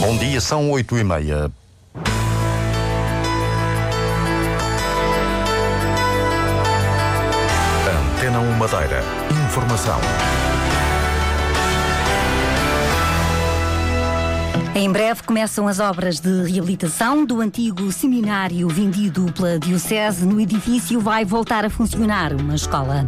Bom 0.00 0.16
dia, 0.16 0.40
são 0.40 0.70
oito 0.70 0.96
e 0.96 1.04
meia. 1.04 1.52
Antena 8.16 8.40
1 8.40 8.52
Madeira. 8.56 9.02
Informação. 9.46 10.00
Em 14.74 14.90
breve 14.90 15.22
começam 15.24 15.68
as 15.68 15.78
obras 15.78 16.18
de 16.18 16.50
reabilitação 16.50 17.26
do 17.26 17.42
antigo 17.42 17.92
seminário 17.92 18.66
vendido 18.68 19.30
pela 19.34 19.58
Diocese. 19.58 20.24
No 20.24 20.40
edifício 20.40 20.98
vai 20.98 21.26
voltar 21.26 21.66
a 21.66 21.68
funcionar 21.68 22.32
uma 22.32 22.54
escola. 22.54 23.06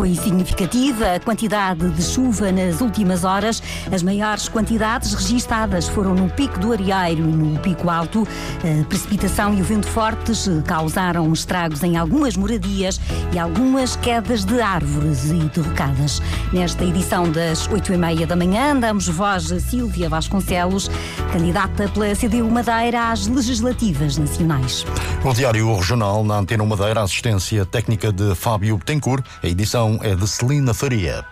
Foi 0.00 0.14
significativa 0.14 1.16
a 1.16 1.20
quantidade 1.20 1.90
de 1.90 2.02
chuva 2.02 2.50
nas 2.50 2.80
últimas 2.80 3.22
horas. 3.22 3.62
As 3.92 4.02
maiores 4.02 4.48
quantidades 4.48 5.12
registadas 5.12 5.88
foram 5.88 6.14
no 6.14 6.26
Pico 6.30 6.58
do 6.58 6.72
Arieiro 6.72 7.20
e 7.20 7.32
no 7.32 7.58
Pico 7.58 7.90
Alto. 7.90 8.26
A 8.64 8.84
precipitação 8.86 9.52
e 9.52 9.60
o 9.60 9.64
vento 9.64 9.86
fortes 9.86 10.48
causaram 10.64 11.30
estragos 11.30 11.82
em 11.82 11.98
algumas 11.98 12.34
moradias 12.34 12.98
e 13.30 13.38
algumas 13.38 13.94
quedas 13.94 14.42
de 14.42 14.58
árvores 14.62 15.26
e 15.26 15.34
derrocadas. 15.34 16.22
Nesta 16.50 16.82
edição 16.82 17.30
das 17.30 17.68
oito 17.68 17.92
e 17.92 17.98
meia 17.98 18.26
da 18.26 18.34
manhã, 18.34 18.74
damos 18.74 19.06
voz 19.06 19.52
a 19.52 19.60
Silvia 19.60 20.08
Vasconcelos 20.08 20.90
candidata 21.30 21.88
pela 21.90 22.14
CDU 22.16 22.50
Madeira 22.50 23.10
às 23.10 23.26
legislativas 23.26 24.16
nacionais. 24.16 24.84
O 25.22 25.32
Diário 25.32 25.76
Regional 25.76 26.24
na 26.24 26.38
Antena 26.38 26.64
Madeira, 26.64 27.02
assistência 27.02 27.64
técnica 27.64 28.10
de 28.10 28.34
Fábio 28.34 28.78
Betancourt. 28.78 29.24
A 29.42 29.46
edição 29.46 29.89
é 30.02 30.14
de 30.14 30.28
Celina 30.28 30.72
Faria. 30.72 31.24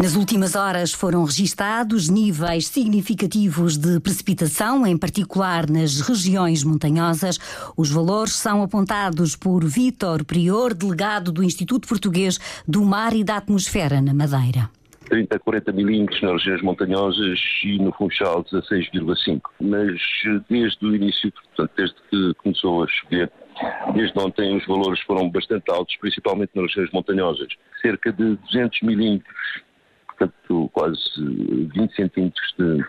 Nas 0.00 0.14
últimas 0.14 0.54
horas 0.54 0.92
foram 0.92 1.24
registados 1.24 2.08
níveis 2.08 2.68
significativos 2.68 3.76
de 3.76 3.98
precipitação, 3.98 4.86
em 4.86 4.96
particular 4.96 5.68
nas 5.68 6.00
regiões 6.00 6.62
montanhosas. 6.62 7.36
Os 7.76 7.90
valores 7.90 8.34
são 8.34 8.62
apontados 8.62 9.34
por 9.34 9.64
Vítor 9.64 10.24
Prior, 10.24 10.72
delegado 10.72 11.32
do 11.32 11.42
Instituto 11.42 11.88
Português 11.88 12.38
do 12.66 12.84
Mar 12.84 13.12
e 13.12 13.24
da 13.24 13.38
Atmosfera 13.38 14.00
na 14.00 14.14
Madeira. 14.14 14.70
30 15.08 15.36
a 15.36 15.38
40 15.38 15.72
milímetros 15.72 16.20
nas 16.22 16.32
regiões 16.32 16.62
montanhosas 16.62 17.40
e 17.64 17.78
no 17.78 17.92
Funchal 17.92 18.44
16,5. 18.44 19.40
Mas 19.60 20.00
desde 20.48 20.86
o 20.86 20.94
início, 20.94 21.32
portanto, 21.32 21.72
desde 21.76 21.96
que 22.10 22.34
começou 22.34 22.84
a 22.84 22.86
chover, 22.88 23.30
desde 23.94 24.18
ontem 24.18 24.56
os 24.56 24.66
valores 24.66 25.00
foram 25.00 25.28
bastante 25.30 25.70
altos, 25.70 25.96
principalmente 25.96 26.50
nas 26.54 26.66
regiões 26.66 26.90
montanhosas. 26.92 27.48
Cerca 27.82 28.12
de 28.12 28.36
200 28.36 28.82
milímetros 28.82 29.62
portanto 30.18 30.68
quase 30.72 30.98
20 31.16 31.94
centímetros 31.94 32.54
de, 32.58 32.84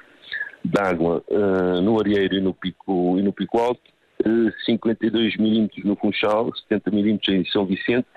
de 0.65 0.81
água 0.81 1.23
uh, 1.27 1.81
no 1.81 1.99
Arieiro 1.99 2.35
e 2.35 2.41
no 2.41 2.53
Pico, 2.53 3.17
e 3.19 3.21
no 3.21 3.31
pico 3.31 3.59
Alto, 3.59 3.81
uh, 4.25 4.51
52 4.65 5.37
milímetros 5.37 5.85
no 5.85 5.95
Funchal, 5.95 6.51
70 6.67 6.91
milímetros 6.91 7.35
em 7.35 7.45
São 7.45 7.65
Vicente, 7.65 8.07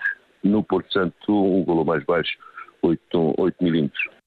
no 0.42 0.62
Porto 0.62 0.92
Santo 0.92 1.14
um 1.28 1.64
valor 1.64 1.84
mais 1.84 2.04
baixo, 2.04 2.36
8, 2.82 3.34
8 3.38 3.56
milímetros. 3.60 4.21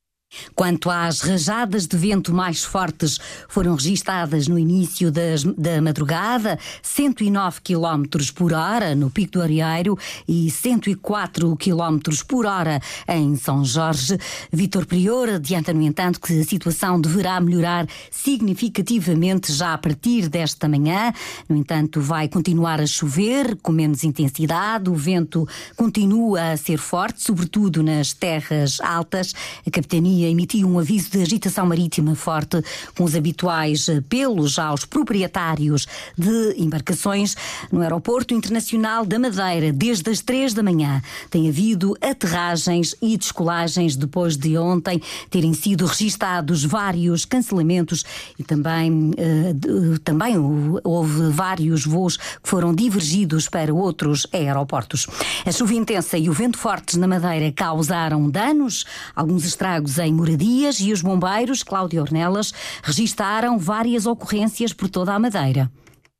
Quanto 0.53 0.89
às 0.89 1.21
rajadas 1.21 1.87
de 1.87 1.97
vento 1.97 2.33
mais 2.33 2.63
fortes, 2.63 3.19
foram 3.47 3.75
registadas 3.75 4.47
no 4.47 4.57
início 4.57 5.11
das, 5.11 5.43
da 5.43 5.81
madrugada 5.81 6.57
109 6.81 7.61
km 7.61 8.03
por 8.33 8.53
hora 8.53 8.95
no 8.95 9.09
Pico 9.09 9.33
do 9.33 9.41
Arieiro 9.41 9.97
e 10.27 10.49
104 10.49 11.55
km 11.57 11.99
por 12.27 12.45
hora 12.45 12.81
em 13.07 13.35
São 13.35 13.63
Jorge. 13.63 14.17
Vítor 14.51 14.85
Prior 14.85 15.29
adianta, 15.29 15.73
no 15.73 15.81
entanto, 15.81 16.19
que 16.19 16.39
a 16.39 16.43
situação 16.43 16.99
deverá 16.99 17.39
melhorar 17.39 17.87
significativamente 18.11 19.51
já 19.51 19.73
a 19.73 19.77
partir 19.77 20.29
desta 20.29 20.67
manhã. 20.67 21.13
No 21.47 21.55
entanto, 21.55 22.01
vai 22.01 22.27
continuar 22.27 22.79
a 22.81 22.87
chover 22.87 23.55
com 23.61 23.71
menos 23.71 24.03
intensidade, 24.03 24.89
o 24.89 24.95
vento 24.95 25.47
continua 25.75 26.51
a 26.51 26.57
ser 26.57 26.77
forte, 26.77 27.21
sobretudo 27.21 27.83
nas 27.83 28.13
terras 28.13 28.79
altas. 28.81 29.33
A 29.65 29.71
capitania 29.71 30.24
emitiu 30.29 30.67
um 30.67 30.79
aviso 30.79 31.11
de 31.11 31.21
agitação 31.21 31.65
marítima 31.65 32.15
forte, 32.15 32.63
com 32.97 33.03
os 33.03 33.15
habituais 33.15 33.87
apelos 33.89 34.57
aos 34.59 34.85
proprietários 34.85 35.87
de 36.17 36.55
embarcações 36.57 37.35
no 37.71 37.81
Aeroporto 37.81 38.33
Internacional 38.33 39.05
da 39.05 39.19
Madeira. 39.19 39.71
Desde 39.71 40.09
as 40.09 40.21
três 40.21 40.53
da 40.53 40.63
manhã 40.63 41.01
tem 41.29 41.47
havido 41.47 41.95
aterragens 42.01 42.95
e 43.01 43.17
descolagens 43.17 43.95
depois 43.95 44.37
de 44.37 44.57
ontem 44.57 45.01
terem 45.29 45.53
sido 45.53 45.85
registados 45.85 46.63
vários 46.63 47.25
cancelamentos 47.25 48.03
e 48.37 48.43
também, 48.43 49.11
uh, 49.11 49.99
também 50.03 50.35
houve 50.83 51.29
vários 51.31 51.85
voos 51.85 52.17
que 52.17 52.49
foram 52.49 52.73
divergidos 52.73 53.47
para 53.49 53.73
outros 53.73 54.25
aeroportos. 54.31 55.07
A 55.45 55.51
chuva 55.51 55.73
intensa 55.73 56.17
e 56.17 56.29
o 56.29 56.33
vento 56.33 56.57
fortes 56.57 56.95
na 56.95 57.07
Madeira 57.07 57.51
causaram 57.51 58.29
danos, 58.29 58.85
alguns 59.15 59.45
estragos 59.45 59.97
em 59.97 60.13
moradias 60.15 60.79
e 60.79 60.91
os 60.91 61.01
bombeiros, 61.01 61.61
Cláudio 61.61 62.01
Ornelas, 62.01 62.53
registaram 62.81 63.59
várias 63.59 64.05
ocorrências 64.05 64.73
por 64.73 64.89
toda 64.89 65.13
a 65.13 65.19
Madeira. 65.19 65.69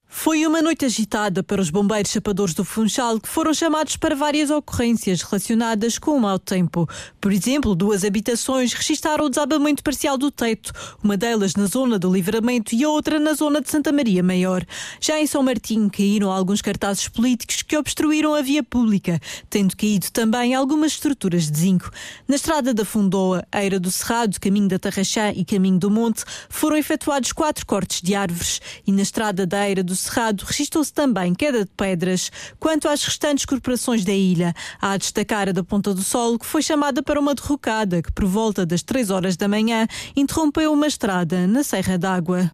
Foi 0.07 0.45
uma 0.45 0.61
noite 0.61 0.85
agitada 0.85 1.43
para 1.43 1.61
os 1.61 1.69
bombeiros 1.69 2.11
chapadores 2.11 2.53
do 2.53 2.63
Funchal, 2.63 3.19
que 3.19 3.27
foram 3.27 3.53
chamados 3.53 3.97
para 3.97 4.15
várias 4.15 4.49
ocorrências 4.49 5.21
relacionadas 5.21 5.99
com 5.99 6.11
o 6.11 6.19
mau 6.19 6.39
tempo. 6.39 6.87
Por 7.19 7.33
exemplo, 7.33 7.75
duas 7.75 8.05
habitações 8.05 8.71
registaram 8.73 9.25
o 9.25 9.29
desabamento 9.29 9.83
parcial 9.83 10.17
do 10.17 10.31
teto, 10.31 10.71
uma 11.03 11.17
delas 11.17 11.55
na 11.55 11.65
zona 11.65 11.99
do 11.99 12.11
Livramento 12.11 12.73
e 12.73 12.83
a 12.83 12.89
outra 12.89 13.19
na 13.19 13.33
zona 13.33 13.61
de 13.61 13.69
Santa 13.69 13.91
Maria 13.91 14.23
Maior. 14.23 14.63
Já 15.01 15.19
em 15.19 15.27
São 15.27 15.43
Martim 15.43 15.89
caíram 15.89 16.31
alguns 16.31 16.61
cartazes 16.61 17.07
políticos 17.07 17.61
que 17.61 17.77
obstruíram 17.77 18.33
a 18.33 18.41
via 18.41 18.63
pública, 18.63 19.19
tendo 19.49 19.75
caído 19.75 20.11
também 20.11 20.55
algumas 20.55 20.93
estruturas 20.93 21.51
de 21.51 21.59
zinco. 21.59 21.91
Na 22.27 22.35
estrada 22.35 22.73
da 22.73 22.85
Fundoa, 22.85 23.45
Eira 23.53 23.79
do 23.79 23.91
Cerrado, 23.91 24.39
caminho 24.39 24.69
da 24.69 24.79
Tarraxá 24.79 25.31
e 25.31 25.43
caminho 25.43 25.77
do 25.77 25.91
Monte, 25.91 26.23
foram 26.47 26.77
efetuados 26.77 27.31
quatro 27.31 27.65
cortes 27.65 28.01
de 28.01 28.15
árvores 28.15 28.61
e 28.87 28.91
na 28.91 29.01
estrada 29.01 29.45
da 29.45 29.67
Eira 29.67 29.83
do 29.83 29.94
Cerrado 29.95 30.43
registrou-se 30.43 30.93
também 30.93 31.33
queda 31.33 31.65
de 31.65 31.71
pedras. 31.75 32.31
Quanto 32.59 32.87
às 32.87 33.03
restantes 33.03 33.45
corporações 33.45 34.03
da 34.03 34.13
ilha, 34.13 34.53
há 34.81 34.91
a 34.91 34.97
destacar 34.97 35.49
a 35.49 35.51
da 35.51 35.63
Ponta 35.63 35.93
do 35.93 36.03
Sol, 36.03 36.37
que 36.37 36.45
foi 36.45 36.61
chamada 36.61 37.01
para 37.01 37.19
uma 37.19 37.35
derrocada 37.35 38.01
que, 38.01 38.11
por 38.11 38.25
volta 38.25 38.65
das 38.65 38.83
3 38.83 39.09
horas 39.09 39.37
da 39.37 39.47
manhã, 39.47 39.87
interrompeu 40.15 40.71
uma 40.71 40.87
estrada 40.87 41.47
na 41.47 41.63
Serra 41.63 41.97
d'Água. 41.97 42.51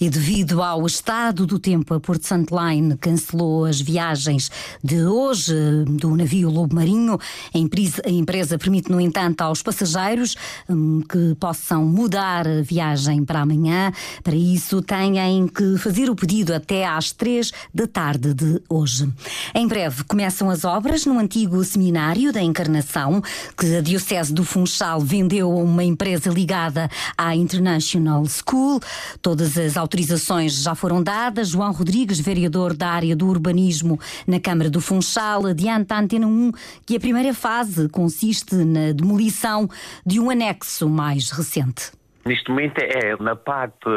E 0.00 0.10
devido 0.10 0.62
ao 0.62 0.84
estado 0.86 1.46
do 1.46 1.58
tempo, 1.58 1.94
a 1.94 2.00
Porto 2.00 2.26
Santo 2.26 2.54
Line 2.56 2.96
cancelou 2.96 3.64
as 3.64 3.80
viagens 3.80 4.50
de 4.82 5.04
hoje 5.04 5.54
do 5.86 6.16
navio 6.16 6.50
Lobo 6.50 6.74
Marinho. 6.74 7.18
A 7.54 7.58
empresa, 7.58 8.02
a 8.04 8.10
empresa 8.10 8.58
permite, 8.58 8.90
no 8.90 9.00
entanto, 9.00 9.42
aos 9.42 9.62
passageiros 9.62 10.36
um, 10.68 11.00
que 11.00 11.34
possam 11.38 11.84
mudar 11.84 12.46
a 12.46 12.62
viagem 12.62 13.24
para 13.24 13.40
amanhã. 13.40 13.92
Para 14.22 14.34
isso, 14.34 14.82
têm 14.82 15.46
que 15.48 15.76
fazer 15.78 16.10
o 16.10 16.16
pedido 16.16 16.54
até 16.54 16.86
às 16.86 17.12
três 17.12 17.52
da 17.72 17.86
tarde 17.86 18.34
de 18.34 18.60
hoje. 18.68 19.08
Em 19.54 19.66
breve 19.66 20.04
começam 20.04 20.50
as 20.50 20.64
obras 20.64 21.06
no 21.06 21.18
antigo 21.18 21.62
seminário 21.64 22.32
da 22.32 22.42
Encarnação, 22.42 23.22
que 23.56 23.76
a 23.76 23.80
Diocese 23.80 24.32
do 24.32 24.44
Funchal 24.44 25.00
vendeu 25.00 25.50
a 25.50 25.62
uma 25.62 25.84
empresa 25.84 26.30
ligada 26.30 26.90
à 27.16 27.36
International 27.36 28.24
School. 28.26 28.80
Todas 29.20 29.56
as 29.58 29.61
autorizações 29.76 30.62
já 30.62 30.74
foram 30.74 31.02
dadas. 31.02 31.50
João 31.50 31.72
Rodrigues, 31.72 32.20
vereador 32.20 32.74
da 32.74 32.88
área 32.88 33.16
do 33.16 33.26
urbanismo 33.28 33.98
na 34.26 34.40
Câmara 34.40 34.70
do 34.70 34.80
Funchal, 34.80 35.46
adianta 35.46 35.94
à 35.94 36.00
Antena 36.00 36.26
1 36.26 36.52
que 36.86 36.96
a 36.96 37.00
primeira 37.00 37.32
fase 37.32 37.88
consiste 37.88 38.54
na 38.54 38.92
demolição 38.92 39.68
de 40.04 40.20
um 40.20 40.30
anexo 40.30 40.88
mais 40.88 41.30
recente. 41.30 41.92
Neste 42.24 42.50
momento 42.50 42.78
é 42.78 43.16
na 43.20 43.34
parte 43.34 43.88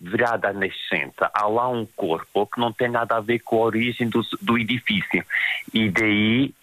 virada 0.00 0.48
à 0.48 0.52
nascente. 0.52 1.16
Há 1.34 1.46
lá 1.46 1.68
um 1.68 1.86
corpo 1.96 2.46
que 2.46 2.60
não 2.60 2.72
tem 2.72 2.88
nada 2.88 3.16
a 3.16 3.20
ver 3.20 3.40
com 3.40 3.56
a 3.56 3.66
origem 3.66 4.08
do, 4.08 4.20
do 4.40 4.58
edifício. 4.58 5.24
E 5.72 5.90
daí 5.90 6.54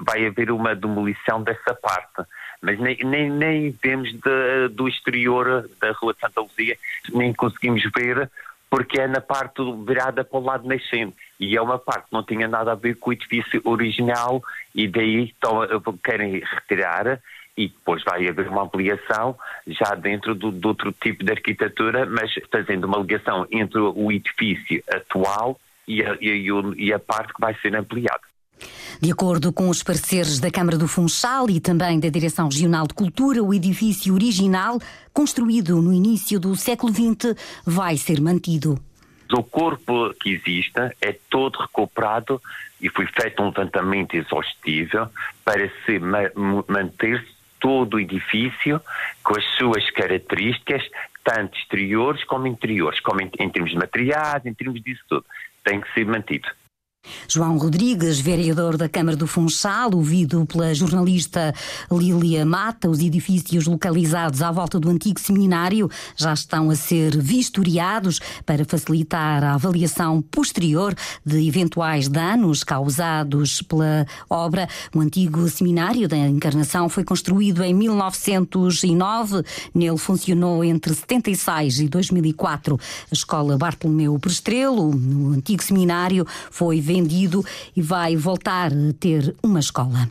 vai 0.00 0.26
haver 0.26 0.50
uma 0.50 0.74
demolição 0.74 1.42
dessa 1.42 1.74
parte 1.74 2.28
mas 2.60 2.78
nem, 2.78 2.96
nem, 3.04 3.30
nem 3.30 3.70
vemos 3.82 4.12
de, 4.12 4.68
do 4.70 4.88
exterior 4.88 5.68
da 5.80 5.92
Rua 5.92 6.14
de 6.14 6.20
Santa 6.20 6.40
Luzia, 6.40 6.76
nem 7.12 7.32
conseguimos 7.32 7.82
ver, 7.94 8.30
porque 8.68 9.00
é 9.00 9.06
na 9.06 9.20
parte 9.20 9.62
virada 9.86 10.24
para 10.24 10.38
o 10.38 10.42
lado 10.42 10.68
nascente. 10.68 11.16
E 11.38 11.56
é 11.56 11.62
uma 11.62 11.78
parte 11.78 12.06
que 12.06 12.12
não 12.12 12.22
tinha 12.22 12.48
nada 12.48 12.72
a 12.72 12.74
ver 12.74 12.96
com 12.96 13.10
o 13.10 13.12
edifício 13.12 13.60
original, 13.64 14.42
e 14.74 14.88
daí 14.88 15.34
então, 15.36 15.60
querem 16.02 16.40
retirar 16.40 17.20
e 17.56 17.68
depois 17.68 18.02
vai 18.04 18.28
haver 18.28 18.48
uma 18.48 18.64
ampliação 18.64 19.36
já 19.66 19.94
dentro 19.94 20.34
do, 20.34 20.52
de 20.52 20.66
outro 20.66 20.92
tipo 20.92 21.24
de 21.24 21.32
arquitetura, 21.32 22.04
mas 22.04 22.30
fazendo 22.52 22.84
uma 22.84 22.98
ligação 22.98 23.46
entre 23.50 23.80
o 23.80 24.12
edifício 24.12 24.82
atual 24.90 25.58
e 25.88 26.02
a, 26.02 26.16
e, 26.20 26.48
e 26.76 26.92
a 26.92 26.98
parte 26.98 27.32
que 27.32 27.40
vai 27.40 27.54
ser 27.54 27.74
ampliada. 27.74 28.20
De 29.00 29.12
acordo 29.12 29.52
com 29.52 29.68
os 29.68 29.82
pareceres 29.82 30.40
da 30.40 30.50
Câmara 30.50 30.78
do 30.78 30.88
Funchal 30.88 31.50
e 31.50 31.60
também 31.60 32.00
da 32.00 32.08
Direção 32.08 32.48
Regional 32.48 32.86
de 32.86 32.94
Cultura, 32.94 33.42
o 33.42 33.52
edifício 33.52 34.14
original, 34.14 34.78
construído 35.12 35.82
no 35.82 35.92
início 35.92 36.40
do 36.40 36.56
século 36.56 36.92
XX, 36.92 37.34
vai 37.64 37.98
ser 37.98 38.20
mantido. 38.20 38.80
O 39.32 39.42
corpo 39.42 40.14
que 40.14 40.30
existe 40.30 40.80
é 41.00 41.12
todo 41.28 41.58
recuperado 41.58 42.40
e 42.80 42.88
foi 42.88 43.06
feito 43.06 43.42
um 43.42 43.46
levantamento 43.46 44.14
exaustivo 44.14 45.10
para 45.44 45.70
se 45.84 45.98
manter 46.66 47.26
todo 47.60 47.94
o 47.94 48.00
edifício 48.00 48.80
com 49.22 49.36
as 49.36 49.44
suas 49.56 49.90
características, 49.90 50.82
tanto 51.22 51.58
exteriores 51.58 52.24
como 52.24 52.46
interiores, 52.46 53.00
como 53.00 53.20
em, 53.20 53.30
em 53.40 53.50
termos 53.50 53.72
de 53.72 53.76
materiais, 53.76 54.46
em 54.46 54.54
termos 54.54 54.80
disso 54.82 55.02
tudo. 55.08 55.26
Tem 55.64 55.80
que 55.80 55.92
ser 55.92 56.06
mantido. 56.06 56.48
João 57.28 57.56
Rodrigues, 57.56 58.20
vereador 58.20 58.76
da 58.76 58.88
Câmara 58.88 59.16
do 59.16 59.26
Funchal, 59.26 59.94
ouvido 59.94 60.44
pela 60.46 60.74
jornalista 60.74 61.54
Lília 61.90 62.44
Mata, 62.44 62.88
os 62.88 63.00
edifícios 63.00 63.66
localizados 63.66 64.42
à 64.42 64.50
volta 64.50 64.78
do 64.80 64.90
antigo 64.90 65.20
seminário 65.20 65.88
já 66.16 66.32
estão 66.32 66.70
a 66.70 66.74
ser 66.74 67.16
vistoriados 67.16 68.20
para 68.44 68.64
facilitar 68.64 69.44
a 69.44 69.54
avaliação 69.54 70.20
posterior 70.20 70.94
de 71.24 71.46
eventuais 71.46 72.08
danos 72.08 72.64
causados 72.64 73.62
pela 73.62 74.06
obra. 74.28 74.68
O 74.94 75.00
antigo 75.00 75.48
seminário 75.48 76.08
da 76.08 76.16
Encarnação 76.16 76.88
foi 76.88 77.04
construído 77.04 77.62
em 77.62 77.72
1909. 77.72 79.42
Nele 79.74 79.98
funcionou 79.98 80.64
entre 80.64 80.92
76 80.94 81.80
e 81.80 81.88
2004 81.88 82.78
a 83.10 83.14
Escola 83.14 83.56
Bartolomeu 83.56 84.18
Prestrelo. 84.18 84.92
No 84.94 85.34
antigo 85.34 85.62
seminário 85.62 86.26
foi 86.50 86.80
vendido 86.80 86.95
e 87.76 87.82
vai 87.82 88.16
voltar 88.16 88.72
a 88.72 88.92
ter 88.98 89.34
uma 89.42 89.60
escola. 89.60 90.08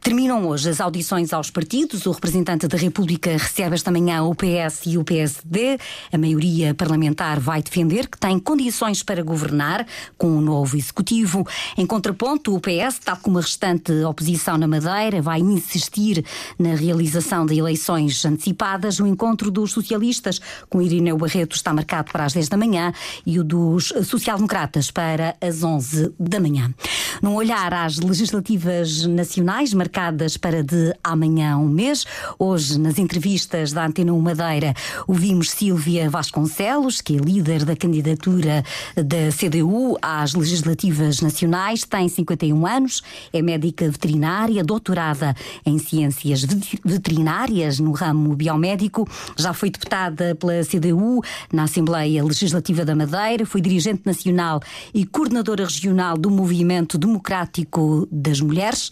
Terminam 0.00 0.46
hoje 0.46 0.70
as 0.70 0.80
audições 0.80 1.32
aos 1.32 1.50
partidos. 1.50 2.06
O 2.06 2.12
representante 2.12 2.68
da 2.68 2.78
República 2.78 3.32
recebe 3.32 3.74
esta 3.74 3.90
manhã 3.90 4.22
o 4.22 4.32
PS 4.32 4.86
e 4.86 4.96
o 4.96 5.02
PSD. 5.02 5.76
A 6.12 6.16
maioria 6.16 6.72
parlamentar 6.72 7.40
vai 7.40 7.60
defender 7.60 8.06
que 8.06 8.16
tem 8.16 8.38
condições 8.38 9.02
para 9.02 9.24
governar 9.24 9.84
com 10.16 10.28
o 10.28 10.38
um 10.38 10.40
novo 10.40 10.76
executivo. 10.76 11.44
Em 11.76 11.84
contraponto, 11.84 12.54
o 12.54 12.60
PS, 12.60 13.00
tal 13.04 13.16
como 13.16 13.38
a 13.38 13.40
restante 13.40 13.92
oposição 14.04 14.56
na 14.56 14.68
Madeira, 14.68 15.20
vai 15.20 15.40
insistir 15.40 16.24
na 16.56 16.76
realização 16.76 17.44
de 17.44 17.58
eleições 17.58 18.24
antecipadas. 18.24 19.00
O 19.00 19.06
encontro 19.06 19.50
dos 19.50 19.72
socialistas 19.72 20.40
com 20.70 20.80
Irineu 20.80 21.18
Barreto 21.18 21.56
está 21.56 21.74
marcado 21.74 22.12
para 22.12 22.24
as 22.24 22.32
10 22.32 22.48
da 22.48 22.56
manhã 22.56 22.92
e 23.26 23.40
o 23.40 23.44
dos 23.44 23.92
social-democratas 24.04 24.92
para 24.92 25.36
as 25.40 25.64
11 25.64 26.12
da 26.20 26.38
manhã. 26.38 26.72
Num 27.20 27.34
olhar 27.34 27.74
às 27.74 27.98
legislativas 27.98 29.04
nacionais, 29.04 29.74
marcadas 29.88 30.36
para 30.36 30.62
de 30.62 30.94
amanhã 31.02 31.56
um 31.56 31.66
mês. 31.66 32.04
Hoje, 32.38 32.78
nas 32.78 32.98
entrevistas 32.98 33.72
da 33.72 33.86
Antena 33.86 34.12
1 34.12 34.20
Madeira, 34.20 34.74
ouvimos 35.06 35.50
Silvia 35.50 36.10
Vasconcelos, 36.10 37.00
que 37.00 37.16
é 37.16 37.18
líder 37.18 37.64
da 37.64 37.74
candidatura 37.74 38.62
da 38.94 39.32
CDU 39.34 39.96
às 40.02 40.34
legislativas 40.34 41.22
nacionais, 41.22 41.84
tem 41.84 42.06
51 42.06 42.66
anos, 42.66 43.02
é 43.32 43.40
médica 43.40 43.90
veterinária, 43.90 44.62
doutorada 44.62 45.34
em 45.64 45.78
ciências 45.78 46.44
veterinárias 46.84 47.80
no 47.80 47.92
ramo 47.92 48.36
biomédico, 48.36 49.08
já 49.38 49.54
foi 49.54 49.70
deputada 49.70 50.34
pela 50.34 50.62
CDU 50.64 51.22
na 51.50 51.62
Assembleia 51.62 52.22
Legislativa 52.22 52.84
da 52.84 52.94
Madeira, 52.94 53.46
foi 53.46 53.62
dirigente 53.62 54.02
nacional 54.04 54.60
e 54.92 55.06
coordenadora 55.06 55.64
regional 55.64 56.18
do 56.18 56.30
Movimento 56.30 56.98
Democrático 56.98 58.06
das 58.12 58.38
Mulheres 58.42 58.90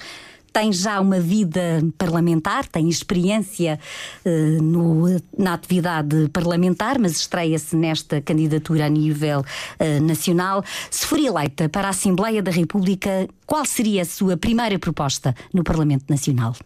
tem 0.57 0.73
já 0.73 0.99
uma 1.03 1.21
vida 1.21 1.85
parlamentar, 1.99 2.67
tem 2.67 2.89
experiência 2.89 3.79
uh, 4.25 4.63
no, 4.63 5.21
na 5.37 5.53
atividade 5.53 6.31
parlamentar, 6.33 6.99
mas 6.99 7.13
estreia-se 7.13 7.77
nesta 7.77 8.23
candidatura 8.23 8.87
a 8.87 8.89
nível 8.89 9.41
uh, 9.41 10.03
nacional. 10.03 10.65
Se 10.91 11.07
for 11.07 11.19
eleita 11.19 11.69
para 11.69 11.89
a 11.89 11.91
Assembleia 11.91 12.43
da 12.43 12.51
República, 12.51 13.29
qual 13.45 13.67
seria 13.67 14.01
a 14.01 14.07
sua 14.07 14.39
primeira 14.39 14.79
proposta 14.79 15.35
no 15.53 15.63
Parlamento 15.63 16.07
Nacional? 16.09 16.57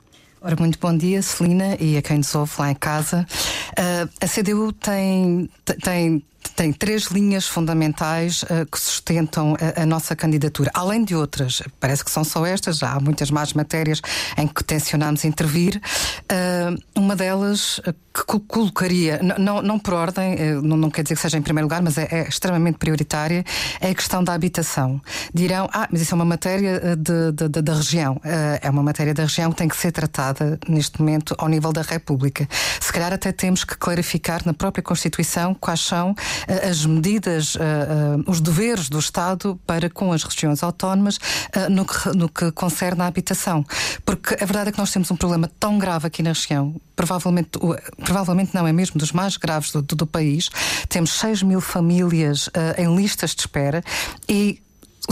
Ora, 0.40 0.54
muito 0.56 0.78
bom 0.78 0.96
dia, 0.96 1.20
Celina, 1.20 1.76
e 1.80 1.96
a 1.96 2.02
quem 2.02 2.18
nos 2.18 2.32
ouve 2.32 2.52
lá 2.60 2.70
em 2.70 2.76
casa. 2.76 3.26
Uh, 3.70 4.08
a 4.20 4.28
CDU 4.28 4.72
tem, 4.72 5.50
tem 5.82 6.22
tem 6.60 6.74
três 6.74 7.04
linhas 7.04 7.46
fundamentais 7.46 8.42
uh, 8.42 8.70
que 8.70 8.78
sustentam 8.78 9.56
a, 9.58 9.80
a, 9.80 9.86
nossa 9.86 10.14
candidatura, 10.14 10.70
além 10.74 11.02
de 11.02 11.16
outras. 11.16 11.62
Parece 11.80 12.04
que 12.04 12.10
são 12.10 12.22
só 12.22 12.44
estas, 12.44 12.76
já 12.76 12.92
há 12.92 13.00
muitas 13.00 13.30
mais 13.30 13.54
matérias 13.54 14.02
em 14.36 14.46
que 14.46 14.62
tencionamos 14.62 15.24
intervir. 15.24 15.80
Uh, 16.30 16.78
uma 16.94 17.16
delas 17.16 17.80
que 18.12 18.40
colocaria, 18.40 19.20
não, 19.38 19.62
não 19.62 19.78
por 19.78 19.94
ordem, 19.94 20.36
não, 20.62 20.76
não, 20.76 20.90
quer 20.90 21.02
dizer 21.02 21.14
que 21.14 21.22
seja 21.22 21.38
em 21.38 21.42
primeiro 21.42 21.64
lugar, 21.64 21.80
mas 21.80 21.96
é, 21.96 22.08
é, 22.10 22.28
extremamente 22.28 22.76
prioritária, 22.76 23.42
é 23.80 23.88
a 23.88 23.94
questão 23.94 24.22
da 24.22 24.34
habitação. 24.34 25.00
Dirão, 25.32 25.66
ah, 25.72 25.88
mas 25.90 26.02
isso 26.02 26.12
é 26.12 26.16
uma 26.16 26.24
matéria 26.24 26.96
de, 26.96 27.32
de, 27.32 27.48
de, 27.48 27.62
da 27.62 27.72
região. 27.72 28.20
é 28.60 28.68
uma 28.68 28.82
matéria 28.82 29.14
da 29.14 29.22
região 29.22 29.50
que 29.52 29.56
tem 29.56 29.68
que 29.68 29.76
ser 29.76 29.92
tratada 29.92 30.58
neste 30.68 31.00
momento 31.00 31.34
ao 31.38 31.48
nível 31.48 31.72
da 31.72 31.82
República. 31.82 32.48
Se 32.80 32.92
calhar 32.92 33.12
até 33.12 33.30
temos 33.30 33.62
que 33.62 33.76
clarificar 33.76 34.42
na 34.44 34.52
própria 34.52 34.82
Constituição 34.82 35.54
quais 35.54 35.80
são 35.80 36.14
eh, 36.49 36.49
as 36.68 36.84
medidas, 36.84 37.56
os 38.26 38.40
deveres 38.40 38.88
do 38.88 38.98
Estado 38.98 39.58
para 39.66 39.88
com 39.88 40.12
as 40.12 40.22
regiões 40.22 40.62
autónomas 40.62 41.18
no 41.70 41.84
que, 41.84 42.08
no 42.16 42.28
que 42.28 42.50
concerne 42.52 43.02
à 43.02 43.06
habitação. 43.06 43.64
Porque 44.04 44.34
a 44.34 44.46
verdade 44.46 44.70
é 44.70 44.72
que 44.72 44.78
nós 44.78 44.90
temos 44.90 45.10
um 45.10 45.16
problema 45.16 45.50
tão 45.58 45.78
grave 45.78 46.06
aqui 46.06 46.22
na 46.22 46.32
região, 46.32 46.74
provavelmente, 46.96 47.50
provavelmente 48.04 48.54
não 48.54 48.66
é 48.66 48.72
mesmo 48.72 48.98
dos 48.98 49.12
mais 49.12 49.36
graves 49.36 49.72
do, 49.72 49.82
do, 49.82 49.94
do 49.94 50.06
país. 50.06 50.50
Temos 50.88 51.12
6 51.18 51.42
mil 51.42 51.60
famílias 51.60 52.48
em 52.76 52.94
listas 52.96 53.34
de 53.34 53.42
espera 53.42 53.82
e 54.28 54.60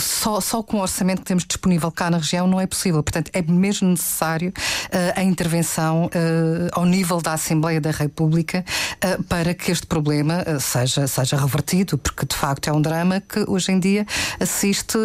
só, 0.01 0.41
só 0.41 0.63
com 0.63 0.79
o 0.79 0.81
orçamento 0.81 1.21
que 1.21 1.27
temos 1.27 1.45
disponível 1.45 1.91
cá 1.91 2.11
na 2.11 2.19
região 2.19 2.47
não 2.47 2.61
é 2.61 2.67
possível. 2.67 3.03
Portanto, 3.03 3.31
é 3.33 3.43
mesmo 3.43 3.89
necessário 3.89 4.51
uh, 4.51 5.19
a 5.19 5.23
intervenção 5.23 6.07
uh, 6.07 6.69
ao 6.73 6.85
nível 6.85 7.21
da 7.21 7.33
Assembleia 7.33 7.81
da 7.81 7.91
República 7.91 8.65
uh, 9.05 9.23
para 9.25 9.55
que 9.55 9.71
este 9.71 9.87
problema 9.87 10.45
seja, 10.61 11.07
seja 11.07 11.37
revertido, 11.37 11.99
porque 11.99 12.27
de 12.27 12.35
facto 12.35 12.69
é 12.69 12.73
um 12.73 12.81
drama 12.81 13.21
que 13.21 13.45
hoje 13.49 13.73
em 13.73 13.81
dia 13.81 14.07
assiste 14.41 14.99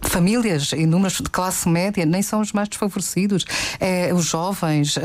famílias 0.00 0.72
e 0.72 0.86
números 0.86 1.18
de 1.18 1.28
classe 1.30 1.68
média 1.68 2.06
nem 2.06 2.22
são 2.22 2.40
os 2.40 2.52
mais 2.52 2.68
desfavorecidos, 2.68 3.44
é 3.80 4.12
os 4.14 4.24
jovens. 4.26 4.96
Uh, 4.96 5.00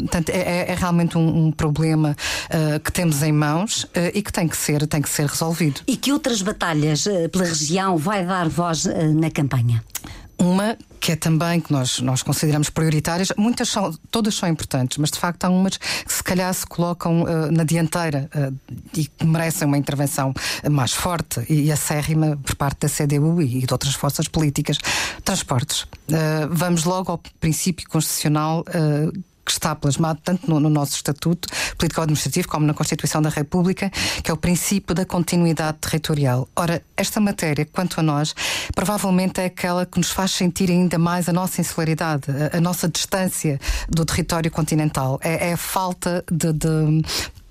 portanto, 0.00 0.30
é, 0.30 0.38
é, 0.38 0.70
é, 0.70 0.74
realmente 0.74 1.18
um, 1.18 1.46
um 1.46 1.52
problema 1.52 2.16
uh, 2.46 2.80
que 2.80 2.92
temos 2.92 3.22
em 3.22 3.32
mãos 3.32 3.84
uh, 3.84 3.90
e 4.14 4.22
que 4.22 4.32
tem 4.32 4.48
que 4.48 4.56
ser 4.56 4.86
tem 4.86 5.02
que 5.02 5.08
ser 5.08 5.26
resolvido. 5.26 5.80
E 5.86 5.96
que 5.96 6.12
outras 6.12 6.42
batalhas 6.42 7.04
pela 7.32 7.44
região 7.44 7.96
vai 7.96 8.24
dar 8.24 8.48
voz 8.48 8.86
na 9.14 9.30
campanha? 9.30 9.82
Uma 10.38 10.76
que 11.00 11.12
é 11.12 11.16
também 11.16 11.60
que 11.60 11.70
nós, 11.70 12.00
nós 12.00 12.22
consideramos 12.22 12.70
prioritárias, 12.70 13.30
muitas 13.36 13.68
são, 13.68 13.92
todas 14.10 14.34
são 14.34 14.48
importantes, 14.48 14.96
mas 14.96 15.10
de 15.10 15.18
facto 15.18 15.44
há 15.44 15.50
umas 15.50 15.76
que 15.76 16.12
se 16.12 16.24
calhar 16.24 16.52
se 16.54 16.66
colocam 16.66 17.24
uh, 17.24 17.52
na 17.52 17.62
dianteira 17.62 18.30
uh, 18.34 18.78
e 18.94 19.04
que 19.04 19.26
merecem 19.26 19.68
uma 19.68 19.76
intervenção 19.76 20.32
mais 20.70 20.92
forte 20.92 21.44
e, 21.48 21.64
e 21.64 21.72
acérrima 21.72 22.38
por 22.42 22.54
parte 22.54 22.80
da 22.80 22.88
CDU 22.88 23.42
e, 23.42 23.58
e 23.58 23.66
de 23.66 23.72
outras 23.72 23.94
forças 23.94 24.26
políticas. 24.28 24.78
Transportes. 25.22 25.82
Uh, 25.82 26.48
vamos 26.50 26.84
logo 26.84 27.12
ao 27.12 27.20
princípio 27.38 27.86
constitucional 27.86 28.64
que 29.44 29.52
está 29.52 29.74
plasmado 29.74 30.20
tanto 30.24 30.48
no, 30.48 30.58
no 30.58 30.70
nosso 30.70 30.94
Estatuto 30.94 31.48
Político-Administrativo 31.76 32.48
como 32.48 32.66
na 32.66 32.74
Constituição 32.74 33.20
da 33.20 33.28
República, 33.28 33.90
que 34.22 34.30
é 34.30 34.34
o 34.34 34.36
princípio 34.36 34.94
da 34.94 35.04
continuidade 35.04 35.78
territorial. 35.78 36.48
Ora, 36.56 36.82
esta 36.96 37.20
matéria, 37.20 37.66
quanto 37.66 38.00
a 38.00 38.02
nós, 38.02 38.34
provavelmente 38.74 39.40
é 39.40 39.46
aquela 39.46 39.84
que 39.84 39.98
nos 39.98 40.10
faz 40.10 40.30
sentir 40.30 40.70
ainda 40.70 40.98
mais 40.98 41.28
a 41.28 41.32
nossa 41.32 41.60
insularidade, 41.60 42.24
a, 42.52 42.56
a 42.56 42.60
nossa 42.60 42.88
distância 42.88 43.60
do 43.88 44.04
território 44.04 44.50
continental. 44.50 45.20
É, 45.22 45.50
é 45.50 45.52
a 45.52 45.56
falta 45.56 46.24
de, 46.30 46.52
de 46.52 47.02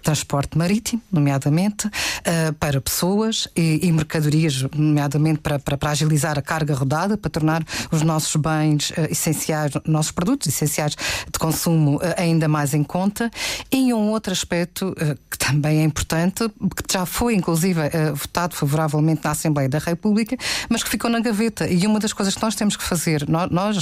transporte 0.04 0.58
marítimo, 0.58 1.02
nomeadamente, 1.12 1.88
uh, 1.88 2.54
para 2.60 2.80
pessoas 2.82 3.48
e, 3.56 3.92
mercadorias, 3.92 4.64
nomeadamente 4.76 5.40
para, 5.40 5.58
para, 5.58 5.78
para, 5.78 5.92
agilizar 5.92 6.38
a 6.38 6.42
carga 6.42 6.76
rodada, 6.76 7.18
para 7.18 7.30
tornar 7.30 7.64
os 7.92 8.02
nossos 8.02 8.36
bens 8.36 8.92
uh, 8.92 9.08
essenciais, 9.10 9.72
nossos 9.88 10.12
produtos 10.12 10.48
essenciais 10.48 10.96
de 10.96 11.40
consumo 11.40 11.96
uh, 11.96 12.02
ainda 12.18 12.48
mais 12.48 12.74
em 12.74 12.84
conta. 12.84 13.32
E 13.72 13.94
um 13.94 14.12
outro 14.12 14.34
aspecto 14.34 14.94
que 15.30 15.38
também 15.38 15.80
é 15.80 15.84
importante, 15.84 16.50
que 16.50 16.94
já 16.94 17.06
foi 17.06 17.36
inclusive 17.36 17.80
votado 18.14 18.56
favoravelmente 18.56 19.22
na 19.24 19.32
Assembleia 19.32 19.70
da 19.70 19.80
República, 19.80 20.38
mas 20.70 20.84
que 20.84 20.90
ficou 20.90 21.10
na 21.10 21.20
gaveta. 21.20 21.68
E 21.68 21.88
uma 21.88 22.00
das 22.00 22.12
coisas 22.12 22.36
que 22.36 22.42
nós 22.42 22.56
temos 22.56 22.76
que 22.76 22.84
fazer, 22.84 23.26
nós 23.28 23.78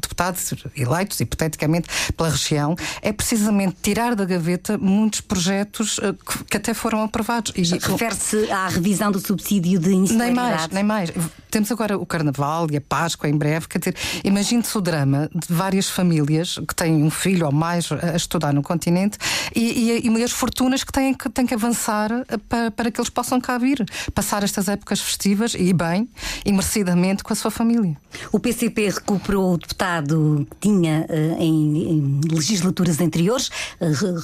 deputados 0.00 0.54
eleitos, 0.76 1.20
hipoteticamente, 1.20 1.88
pela 2.16 2.30
região, 2.30 2.74
é 3.02 3.12
precisamente 3.12 3.76
tirar 3.82 4.14
da 4.14 4.24
gaveta 4.24 4.78
muitos 4.78 5.20
projetos 5.20 5.65
projetos 5.66 6.00
que, 6.26 6.44
que 6.44 6.56
até 6.56 6.74
foram 6.74 7.02
aprovados. 7.02 7.52
Refere-se 7.56 8.50
à 8.50 8.68
revisão 8.68 9.10
do 9.10 9.20
subsídio 9.20 9.78
de 9.78 9.94
Nem 9.94 10.32
mais, 10.32 10.68
nem 10.68 10.84
mais. 10.84 11.12
Temos 11.50 11.70
agora 11.72 11.96
o 11.96 12.04
Carnaval 12.04 12.66
e 12.70 12.76
a 12.76 12.80
Páscoa 12.80 13.28
em 13.28 13.36
breve. 13.36 13.66
Quer 13.68 13.78
dizer, 13.78 13.96
imagine-se 14.24 14.76
o 14.76 14.80
drama 14.80 15.28
de 15.34 15.52
várias 15.52 15.88
famílias 15.88 16.58
que 16.68 16.74
têm 16.74 17.02
um 17.02 17.10
filho 17.10 17.46
ou 17.46 17.52
mais 17.52 17.90
a 17.90 18.16
estudar 18.16 18.52
no 18.52 18.62
continente 18.62 19.18
e, 19.54 19.90
e, 19.90 20.08
e 20.08 20.22
as 20.22 20.32
fortunas 20.32 20.84
que 20.84 20.92
têm 20.92 21.14
que, 21.14 21.28
têm 21.30 21.46
que 21.46 21.54
avançar 21.54 22.10
para, 22.48 22.70
para 22.70 22.90
que 22.90 23.00
eles 23.00 23.10
possam 23.10 23.40
cá 23.40 23.58
vir, 23.58 23.84
passar 24.14 24.42
estas 24.42 24.68
épocas 24.68 25.00
festivas 25.00 25.54
e 25.54 25.72
bem 25.72 26.08
e 26.44 26.52
merecidamente 26.52 27.22
com 27.22 27.32
a 27.32 27.36
sua 27.36 27.50
família. 27.50 27.96
O 28.32 28.38
PCP 28.38 28.88
recuperou 28.90 29.54
o 29.54 29.58
deputado 29.58 30.46
que 30.50 30.68
tinha 30.68 31.06
uh, 31.08 31.42
em, 31.42 31.90
em, 31.90 32.20
legislaturas 32.30 33.00
anteriores, 33.00 33.50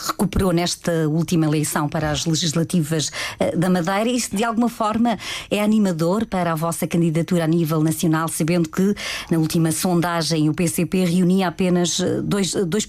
recuperou 0.06 0.52
nesta 0.52 1.08
última 1.08 1.31
eleição 1.40 1.88
para 1.88 2.10
as 2.10 2.26
legislativas 2.26 3.08
uh, 3.08 3.56
da 3.56 3.68
Madeira. 3.70 4.10
Isso 4.10 4.34
de 4.34 4.44
alguma 4.44 4.68
forma 4.68 5.18
é 5.50 5.60
animador 5.60 6.26
para 6.26 6.52
a 6.52 6.54
vossa 6.54 6.86
candidatura 6.86 7.44
a 7.44 7.46
nível 7.46 7.82
nacional, 7.82 8.28
sabendo 8.28 8.68
que 8.68 8.94
na 9.30 9.38
última 9.38 9.72
sondagem 9.72 10.48
o 10.48 10.54
PCP 10.54 11.04
reunia 11.04 11.48
apenas 11.48 11.98
2%, 11.98 12.66
2 12.66 12.86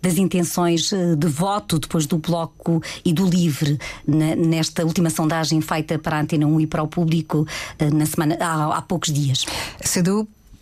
das 0.00 0.18
intenções 0.18 0.90
de 0.90 1.28
voto 1.28 1.78
depois 1.78 2.06
do 2.06 2.18
Bloco 2.18 2.82
e 3.04 3.12
do 3.12 3.26
Livre 3.26 3.78
nesta 4.06 4.84
última 4.84 5.10
sondagem 5.10 5.60
feita 5.60 5.98
para 5.98 6.16
a 6.16 6.20
Antena 6.20 6.46
1 6.46 6.60
e 6.60 6.66
para 6.66 6.82
o 6.82 6.88
público 6.88 7.46
na 7.92 8.06
semana, 8.06 8.36
há, 8.40 8.76
há 8.76 8.82
poucos 8.82 9.12
dias. 9.12 9.44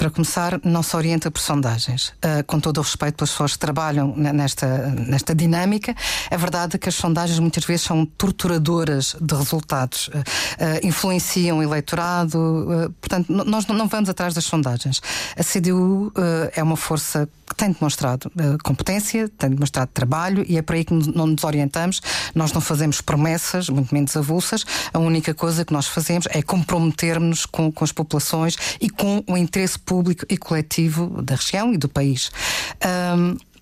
Para 0.01 0.09
começar, 0.09 0.59
não 0.65 0.83
se 0.83 0.97
orienta 0.97 1.31
por 1.31 1.43
sondagens. 1.43 2.09
Uh, 2.25 2.43
com 2.47 2.59
todo 2.59 2.79
o 2.79 2.81
respeito 2.81 3.17
pelas 3.17 3.31
pessoas 3.33 3.53
que 3.53 3.59
trabalham 3.59 4.17
nesta, 4.17 4.89
nesta 4.89 5.35
dinâmica, 5.35 5.95
é 6.31 6.39
verdade 6.39 6.79
que 6.79 6.89
as 6.89 6.95
sondagens 6.95 7.39
muitas 7.39 7.67
vezes 7.67 7.83
são 7.83 8.07
torturadoras 8.07 9.15
de 9.21 9.35
resultados, 9.35 10.09
uh, 10.09 10.83
influenciam 10.83 11.59
o 11.59 11.63
eleitorado. 11.63 12.95
portanto, 12.99 13.31
nós 13.31 13.67
não 13.67 13.87
vamos 13.87 14.09
atrás 14.09 14.33
das 14.33 14.45
sondagens. 14.45 15.03
A 15.37 15.45
CDU 15.45 16.11
é 16.55 16.63
uma 16.63 16.77
força 16.77 17.29
que 17.51 17.57
tem 17.57 17.73
demonstrado 17.73 18.31
competência, 18.63 19.29
tem 19.29 19.51
demonstrado 19.51 19.91
trabalho 19.93 20.47
e 20.49 20.57
é 20.57 20.63
por 20.63 20.77
aí 20.77 20.85
que 20.85 20.95
não 20.95 21.27
nos 21.27 21.43
orientamos. 21.43 22.01
Nós 22.33 22.53
não 22.53 22.61
fazemos 22.61 23.01
promessas, 23.01 23.69
muito 23.69 23.93
menos 23.93 24.17
avulsas. 24.17 24.65
A 24.95 24.99
única 25.01 25.35
coisa 25.35 25.65
que 25.65 25.73
nós 25.73 25.89
fazemos 25.89 26.27
é 26.31 26.41
comprometermos 26.43 27.45
com, 27.45 27.73
com 27.73 27.85
as 27.85 27.91
populações 27.91 28.57
e 28.81 28.89
com 28.89 29.25
o 29.27 29.37
interesse 29.37 29.79
público 29.79 30.25
e 30.29 30.37
coletivo 30.37 31.21
da 31.23 31.35
região 31.35 31.75
e 31.75 31.77
do 31.77 31.89
país. 31.89 32.31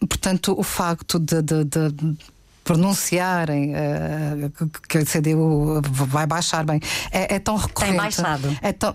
Portanto, 0.07 0.55
o 0.57 0.63
facto 0.63 1.19
de, 1.19 1.43
de, 1.43 1.65
de 1.65 2.17
pronunciarem 2.63 3.73
uh, 3.73 4.71
que 4.87 4.99
a 4.99 5.05
CDU 5.05 5.81
vai 5.91 6.27
baixar 6.27 6.67
bem 6.67 6.79
é, 7.11 7.37
é 7.37 7.39
tão 7.39 7.57
recorrente. 7.57 7.93
Tem 7.93 7.97
baixado. 7.97 8.59
É 8.61 8.73
tão, 8.75 8.95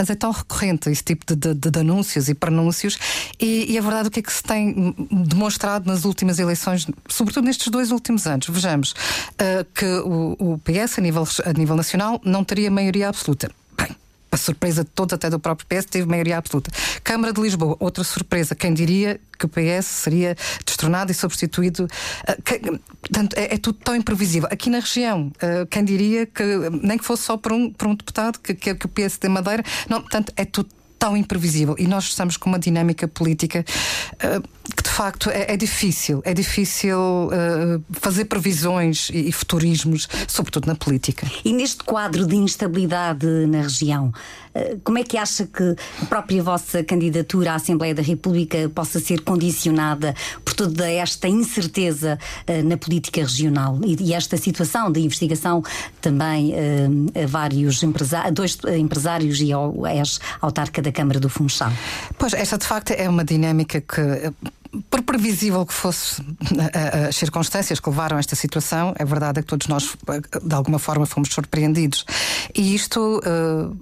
mas 0.00 0.08
é 0.08 0.14
tão 0.14 0.30
recorrente 0.30 0.88
esse 0.88 1.04
tipo 1.04 1.26
de, 1.26 1.52
de, 1.52 1.70
de 1.70 1.78
anúncios 1.78 2.30
e 2.30 2.34
pronúncios, 2.34 2.98
e, 3.38 3.70
e, 3.70 3.76
a 3.76 3.82
verdade 3.82 4.08
o 4.08 4.10
que 4.10 4.20
é 4.20 4.22
que 4.22 4.32
se 4.32 4.42
tem 4.42 4.94
demonstrado 5.10 5.86
nas 5.86 6.06
últimas 6.06 6.38
eleições, 6.38 6.86
sobretudo 7.06 7.44
nestes 7.44 7.68
dois 7.68 7.90
últimos 7.90 8.26
anos. 8.26 8.46
Vejamos 8.48 8.92
uh, 8.92 9.62
que 9.74 9.84
o, 9.84 10.36
o 10.38 10.58
PS, 10.58 10.98
a 10.98 11.02
nível, 11.02 11.28
a 11.44 11.52
nível 11.52 11.76
nacional, 11.76 12.18
não 12.24 12.42
teria 12.42 12.70
maioria 12.70 13.10
absoluta 13.10 13.50
a 14.30 14.36
surpresa 14.36 14.84
de 14.84 14.90
todos, 14.90 15.12
até 15.12 15.28
do 15.28 15.38
próprio 15.38 15.66
PS, 15.66 15.86
teve 15.86 16.06
maioria 16.06 16.38
absoluta. 16.38 16.70
Câmara 17.02 17.32
de 17.32 17.40
Lisboa, 17.40 17.76
outra 17.80 18.04
surpresa. 18.04 18.54
Quem 18.54 18.72
diria 18.72 19.20
que 19.38 19.46
o 19.46 19.48
PS 19.48 19.86
seria 19.86 20.36
destronado 20.64 21.10
e 21.10 21.14
substituído? 21.14 21.88
Que, 22.44 22.58
portanto, 23.00 23.34
é, 23.36 23.54
é, 23.54 23.58
tudo 23.58 23.78
tão 23.82 23.96
imprevisível. 23.96 24.48
Aqui 24.50 24.70
na 24.70 24.78
região, 24.78 25.32
uh, 25.42 25.66
quem 25.66 25.84
diria 25.84 26.26
que, 26.26 26.44
nem 26.82 26.96
que 26.96 27.04
fosse 27.04 27.24
só 27.24 27.36
por 27.36 27.52
um, 27.52 27.72
por 27.72 27.88
um 27.88 27.94
deputado, 27.94 28.38
que, 28.38 28.54
que, 28.54 28.74
que 28.74 28.86
o 28.86 28.88
PS 28.88 29.18
tem 29.18 29.30
Madeira, 29.30 29.64
não, 29.88 30.00
portanto, 30.00 30.32
é 30.36 30.44
tudo 30.44 30.68
tão 30.98 31.16
imprevisível 31.16 31.74
e 31.78 31.86
nós 31.86 32.04
estamos 32.04 32.36
com 32.36 32.50
uma 32.50 32.58
dinâmica 32.58 33.08
política 33.08 33.64
uh, 34.16 34.59
que 34.76 34.82
de 34.82 34.90
facto 34.90 35.30
é, 35.30 35.54
é 35.54 35.56
difícil, 35.56 36.20
é 36.24 36.34
difícil 36.34 36.98
uh, 36.98 37.82
fazer 37.92 38.26
previsões 38.26 39.08
e, 39.10 39.28
e, 39.28 39.32
futurismos, 39.32 40.06
sobretudo 40.28 40.66
na 40.66 40.74
política. 40.74 41.26
E 41.44 41.52
neste 41.52 41.82
quadro 41.82 42.26
de 42.26 42.36
instabilidade 42.36 43.26
na 43.46 43.62
região, 43.62 44.12
uh, 44.54 44.80
como 44.84 44.98
é 44.98 45.02
que 45.02 45.16
acha 45.16 45.46
que 45.46 45.74
a 46.02 46.04
própria 46.06 46.42
vossa 46.42 46.84
candidatura 46.84 47.52
à 47.52 47.54
Assembleia 47.54 47.94
da 47.94 48.02
República 48.02 48.68
possa 48.68 49.00
ser 49.00 49.22
condicionada 49.22 50.14
por 50.44 50.52
toda 50.54 50.88
esta 50.88 51.26
incerteza 51.26 52.18
na 52.64 52.76
política 52.76 53.22
regional 53.22 53.80
e, 53.84 53.96
e, 54.02 54.14
esta 54.14 54.36
situação 54.36 54.92
de 54.92 55.00
investigação 55.00 55.62
também 56.00 56.52
a 57.14 57.26
vários 57.26 57.82
empresários, 57.82 58.34
dois 58.34 58.58
empresários 58.78 59.40
e 59.40 59.52
ao 59.52 59.86
ex-autarca 59.86 60.82
da 60.82 60.90
da 60.90 60.92
Câmara 60.92 61.20
do 61.20 61.28
Funchal. 61.28 61.72
Pois, 62.18 62.34
esta 62.34 62.58
de 62.58 62.66
facto 62.66 62.90
é 62.90 63.08
uma 63.08 63.24
dinâmica 63.24 63.80
que 63.80 64.00
por 64.88 65.02
previsível 65.02 65.66
que 65.66 65.74
fosse 65.74 66.22
as 67.08 67.16
circunstâncias 67.16 67.80
que 67.80 67.88
levaram 67.90 68.16
a 68.16 68.20
esta 68.20 68.36
situação, 68.36 68.94
é 68.98 69.04
verdade 69.04 69.40
que 69.40 69.46
todos 69.46 69.66
nós, 69.66 69.96
de 70.42 70.54
alguma 70.54 70.78
forma, 70.78 71.06
fomos 71.06 71.30
surpreendidos. 71.30 72.04
E 72.54 72.74
isto. 72.74 73.20
Uh, 73.20 73.76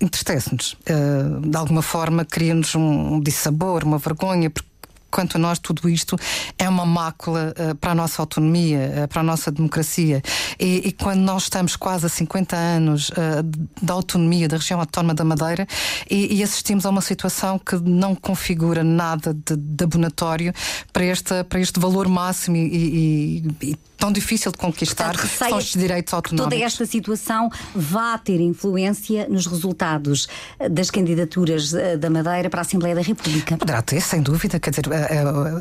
entristece-nos. 0.00 0.72
Uh, 0.72 1.40
de 1.46 1.56
alguma 1.56 1.82
forma, 1.82 2.24
cria-nos 2.24 2.74
um 2.74 3.20
dissabor, 3.20 3.84
uma 3.84 3.98
vergonha, 3.98 4.48
porque 4.48 4.69
quanto 5.10 5.36
a 5.36 5.40
nós, 5.40 5.58
tudo 5.58 5.88
isto 5.88 6.16
é 6.58 6.68
uma 6.68 6.86
mácula 6.86 7.54
uh, 7.58 7.74
para 7.74 7.92
a 7.92 7.94
nossa 7.94 8.22
autonomia, 8.22 9.04
uh, 9.04 9.08
para 9.08 9.20
a 9.20 9.24
nossa 9.24 9.50
democracia. 9.50 10.22
E, 10.58 10.88
e, 10.88 10.92
quando 10.92 11.20
nós 11.20 11.44
estamos 11.44 11.76
quase 11.76 12.06
a 12.06 12.08
50 12.08 12.56
anos 12.56 13.10
uh, 13.10 13.42
da 13.82 13.94
autonomia 13.94 14.48
da 14.48 14.56
região 14.56 14.80
autónoma 14.80 15.14
da 15.14 15.24
Madeira 15.24 15.66
e, 16.08 16.38
e, 16.38 16.42
assistimos 16.42 16.86
a 16.86 16.90
uma 16.90 17.00
situação 17.00 17.58
que 17.58 17.76
não 17.76 18.14
configura 18.14 18.84
nada 18.84 19.34
de, 19.34 19.56
de 19.56 19.84
abonatório 19.84 20.52
para, 20.92 21.04
esta, 21.04 21.44
para 21.44 21.60
este 21.60 21.80
valor 21.80 22.08
máximo 22.08 22.56
e, 22.56 23.44
e 23.62 23.76
tão 24.00 24.10
difícil 24.10 24.50
de 24.50 24.56
conquistar 24.58 25.12
Portanto, 25.12 25.50
são 25.50 25.58
estes 25.58 25.78
direitos 25.78 26.12
autonómicos. 26.14 26.52
Toda 26.52 26.64
esta 26.64 26.86
situação 26.86 27.50
vá 27.74 28.16
ter 28.16 28.40
influência 28.40 29.28
nos 29.28 29.46
resultados 29.46 30.26
das 30.70 30.90
candidaturas 30.90 31.70
da 31.98 32.08
Madeira 32.08 32.48
para 32.48 32.60
a 32.60 32.62
Assembleia 32.62 32.94
da 32.94 33.02
República? 33.02 33.58
Poderá 33.58 33.82
ter, 33.82 34.00
sem 34.00 34.22
dúvida. 34.22 34.58
Quer 34.58 34.70
dizer, 34.70 34.84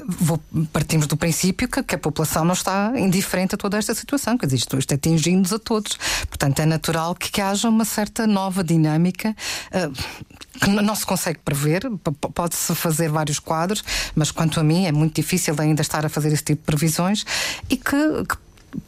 vou, 0.07 0.39
partimos 0.71 1.07
do 1.07 1.17
princípio 1.17 1.67
que, 1.67 1.83
que, 1.83 1.95
a 1.95 1.97
população 1.97 2.43
não 2.45 2.53
está 2.53 2.93
indiferente 2.95 3.55
a 3.55 3.57
toda 3.57 3.77
esta 3.77 3.93
situação, 3.93 4.37
dizer, 4.37 4.55
isto, 4.55 4.77
isto 4.77 4.93
atingindo-nos 4.93 5.53
a 5.53 5.59
todos. 5.59 5.97
Portanto, 6.27 6.59
é 6.59 6.65
natural 6.65 7.15
que, 7.15 7.31
que 7.31 7.41
haja 7.41 7.69
uma 7.69 7.85
certa 7.85 8.25
nova 8.25 8.63
dinâmica. 8.63 9.35
Uh, 9.73 10.29
que 10.59 10.69
não 10.69 10.93
se 10.93 11.05
consegue 11.05 11.39
prever, 11.39 11.83
pode-se 12.33 12.75
fazer 12.75 13.09
vários 13.09 13.39
quadros, 13.39 13.81
mas 14.13 14.29
quanto 14.29 14.59
a 14.59 14.63
mim 14.63 14.85
é 14.85 14.91
muito 14.91 15.15
difícil 15.15 15.55
ainda 15.57 15.81
estar 15.81 16.05
a 16.05 16.09
fazer 16.09 16.33
esse 16.33 16.43
tipo 16.43 16.61
de 16.61 16.65
previsões 16.65 17.23
e 17.69 17.77
que, 17.77 17.95
que 18.27 18.35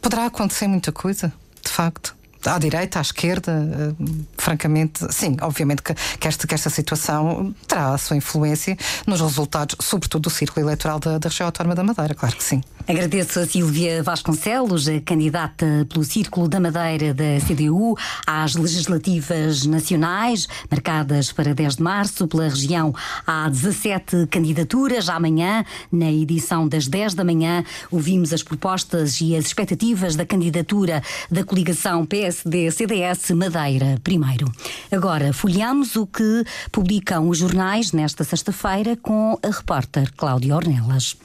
poderá 0.02 0.26
acontecer 0.26 0.68
muita 0.68 0.92
coisa, 0.92 1.32
de 1.64 1.70
facto 1.70 2.14
à 2.44 2.58
direita, 2.58 2.98
à 2.98 3.02
esquerda, 3.02 3.52
uh, 3.52 4.24
francamente, 4.36 5.06
sim, 5.12 5.36
obviamente 5.40 5.82
que, 5.82 5.94
que, 6.18 6.28
esta, 6.28 6.46
que 6.46 6.54
esta 6.54 6.70
situação 6.70 7.54
terá 7.66 7.94
a 7.94 7.98
sua 7.98 8.16
influência 8.16 8.76
nos 9.06 9.20
resultados, 9.20 9.76
sobretudo 9.80 10.22
do 10.22 10.30
círculo 10.30 10.66
eleitoral 10.66 10.98
da, 10.98 11.18
da 11.18 11.28
região 11.28 11.46
autónoma 11.46 11.74
da 11.74 11.82
Madeira, 11.82 12.14
claro 12.14 12.36
que 12.36 12.44
sim. 12.44 12.62
Agradeço 12.86 13.38
a 13.38 13.46
Silvia 13.46 14.02
Vasconcelos, 14.02 14.86
candidata 15.04 15.86
pelo 15.88 16.04
Círculo 16.04 16.48
da 16.48 16.58
Madeira 16.58 17.14
da 17.14 17.38
CDU 17.46 17.96
às 18.26 18.56
legislativas 18.56 19.64
nacionais, 19.64 20.48
marcadas 20.68 21.30
para 21.30 21.54
10 21.54 21.76
de 21.76 21.82
março. 21.82 22.26
Pela 22.26 22.48
região 22.48 22.92
há 23.24 23.48
17 23.48 24.26
candidaturas. 24.26 25.08
Amanhã, 25.08 25.64
na 25.92 26.10
edição 26.10 26.66
das 26.66 26.88
10 26.88 27.14
da 27.14 27.24
manhã, 27.24 27.64
ouvimos 27.88 28.32
as 28.32 28.42
propostas 28.42 29.20
e 29.20 29.36
as 29.36 29.46
expectativas 29.46 30.16
da 30.16 30.26
candidatura 30.26 31.02
da 31.30 31.44
coligação 31.44 32.04
PSD-CDS 32.32 33.30
Madeira 33.34 33.98
primeiro. 34.02 34.50
Agora, 34.90 35.32
folheamos 35.32 35.96
o 35.96 36.06
que 36.06 36.44
publicam 36.70 37.28
os 37.28 37.38
jornais 37.38 37.92
nesta 37.92 38.24
sexta-feira 38.24 38.96
com 38.96 39.38
a 39.42 39.48
repórter 39.48 40.10
Cláudia 40.16 40.56
Ornelas. 40.56 41.16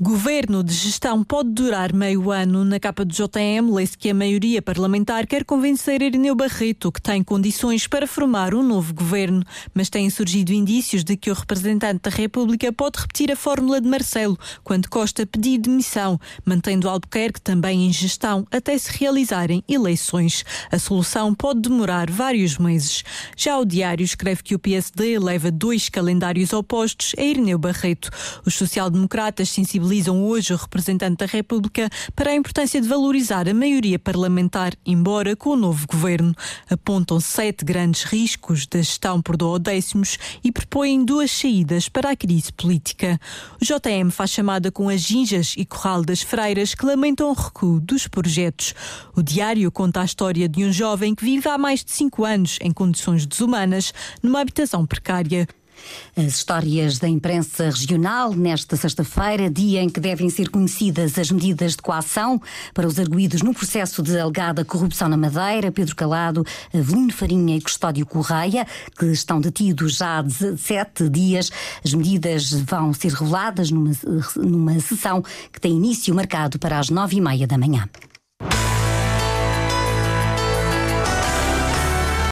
Governo 0.00 0.64
de 0.64 0.72
gestão 0.74 1.22
pode 1.22 1.50
durar 1.50 1.92
meio 1.92 2.32
ano. 2.32 2.64
Na 2.64 2.80
capa 2.80 3.04
do 3.04 3.14
JM, 3.14 3.72
lê-se 3.72 3.96
que 3.96 4.10
a 4.10 4.14
maioria 4.14 4.60
parlamentar 4.60 5.26
quer 5.28 5.44
convencer 5.44 6.02
Irineu 6.02 6.34
Barreto, 6.34 6.90
que 6.90 7.00
tem 7.00 7.22
condições 7.22 7.86
para 7.86 8.06
formar 8.06 8.52
um 8.52 8.64
novo 8.64 8.92
governo. 8.92 9.44
Mas 9.72 9.88
têm 9.88 10.10
surgido 10.10 10.52
indícios 10.52 11.04
de 11.04 11.16
que 11.16 11.30
o 11.30 11.34
representante 11.34 12.00
da 12.02 12.10
República 12.10 12.72
pode 12.72 12.98
repetir 12.98 13.30
a 13.30 13.36
fórmula 13.36 13.80
de 13.80 13.88
Marcelo, 13.88 14.36
quando 14.64 14.88
Costa 14.88 15.24
pedir 15.24 15.58
demissão, 15.58 16.18
mantendo 16.44 16.88
Albuquerque 16.88 17.40
também 17.40 17.86
em 17.86 17.92
gestão 17.92 18.44
até 18.50 18.76
se 18.76 18.90
realizarem 18.98 19.62
eleições. 19.68 20.44
A 20.72 20.80
solução 20.80 21.32
pode 21.32 21.60
demorar 21.60 22.10
vários 22.10 22.58
meses. 22.58 23.04
Já 23.36 23.56
o 23.56 23.64
Diário 23.64 24.02
escreve 24.02 24.42
que 24.42 24.54
o 24.54 24.58
PSD 24.58 25.18
leva 25.20 25.50
dois 25.50 25.88
calendários 25.88 26.52
opostos 26.52 27.14
a 27.16 27.22
Irineu 27.22 27.58
Barreto. 27.58 28.10
Os 28.44 28.54
social-democratas 28.54 29.48
sensibilizados 29.50 29.81
sensibilizam 29.82 30.24
hoje 30.24 30.54
o 30.54 30.56
representante 30.56 31.16
da 31.16 31.26
República 31.26 31.90
para 32.14 32.30
a 32.30 32.34
importância 32.34 32.80
de 32.80 32.88
valorizar 32.88 33.48
a 33.48 33.54
maioria 33.54 33.98
parlamentar, 33.98 34.74
embora 34.86 35.34
com 35.34 35.50
o 35.50 35.56
novo 35.56 35.86
governo. 35.86 36.34
Apontam 36.70 37.18
sete 37.20 37.64
grandes 37.64 38.04
riscos 38.04 38.66
da 38.66 38.78
gestão 38.78 39.20
por 39.20 39.36
duodécimos 39.36 40.18
e 40.42 40.52
propõem 40.52 41.04
duas 41.04 41.30
saídas 41.30 41.88
para 41.88 42.10
a 42.10 42.16
crise 42.16 42.52
política. 42.52 43.20
O 43.60 43.64
JM 43.64 44.10
faz 44.10 44.30
chamada 44.30 44.70
com 44.70 44.88
as 44.88 45.00
ginjas 45.00 45.54
e 45.56 45.64
corral 45.64 46.02
das 46.02 46.22
freiras 46.22 46.74
que 46.74 46.86
lamentam 46.86 47.30
o 47.30 47.34
recuo 47.34 47.80
dos 47.80 48.06
projetos. 48.06 48.74
O 49.16 49.22
diário 49.22 49.70
conta 49.72 50.00
a 50.00 50.04
história 50.04 50.48
de 50.48 50.64
um 50.64 50.72
jovem 50.72 51.14
que 51.14 51.24
vive 51.24 51.48
há 51.48 51.58
mais 51.58 51.84
de 51.84 51.90
cinco 51.90 52.24
anos 52.24 52.58
em 52.60 52.72
condições 52.72 53.26
desumanas 53.26 53.92
numa 54.22 54.40
habitação 54.40 54.86
precária. 54.86 55.48
As 56.16 56.34
histórias 56.34 56.98
da 56.98 57.08
imprensa 57.08 57.64
regional 57.64 58.34
nesta 58.34 58.76
sexta-feira, 58.76 59.50
dia 59.50 59.82
em 59.82 59.88
que 59.88 60.00
devem 60.00 60.28
ser 60.28 60.50
conhecidas 60.50 61.18
as 61.18 61.30
medidas 61.30 61.72
de 61.72 61.82
coação 61.82 62.40
para 62.74 62.86
os 62.86 62.98
arguídos 62.98 63.42
no 63.42 63.54
processo 63.54 64.02
de 64.02 64.18
alegada 64.18 64.64
corrupção 64.64 65.08
na 65.08 65.16
Madeira, 65.16 65.72
Pedro 65.72 65.94
Calado, 65.96 66.44
Avelino 66.74 67.12
Farinha 67.12 67.56
e 67.56 67.60
Custódio 67.60 68.06
Correia, 68.06 68.66
que 68.98 69.06
estão 69.06 69.40
detidos 69.40 69.96
já 69.96 70.18
há 70.18 70.22
17 70.22 71.08
dias. 71.08 71.50
As 71.84 71.94
medidas 71.94 72.52
vão 72.52 72.92
ser 72.92 73.12
reveladas 73.12 73.70
numa, 73.70 73.92
numa 74.36 74.80
sessão 74.80 75.22
que 75.52 75.60
tem 75.60 75.72
início 75.72 76.14
marcado 76.14 76.58
para 76.58 76.78
as 76.78 76.90
nove 76.90 77.16
e 77.16 77.20
meia 77.20 77.46
da 77.46 77.58
manhã. 77.58 77.88